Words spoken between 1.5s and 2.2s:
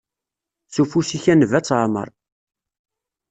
ad teɛmer.